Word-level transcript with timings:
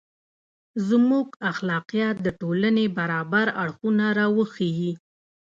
•زموږ 0.89 1.27
اخلاقیات 1.51 2.15
د 2.21 2.27
ټولنې 2.39 2.85
برابر 2.97 3.47
اړخونه 3.63 4.05
راوښيي. 4.19 4.91